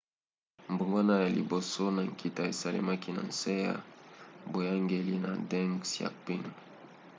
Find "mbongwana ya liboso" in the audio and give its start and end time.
0.73-1.81